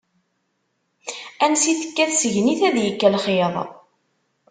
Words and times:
Ansi 1.45 1.71
tekka 1.81 2.05
tsegnit, 2.11 2.61
ad 2.67 2.75
ikk 2.89 3.01
lxiḍ. 3.15 3.55